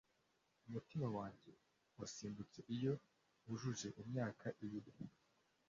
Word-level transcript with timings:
Umutima 0.67 1.07
wanjye 1.17 1.51
wasimbutse 1.97 2.59
iyo 2.75 2.93
wujuje 3.45 3.87
imyaka 4.01 4.45
ibiri 4.65 4.91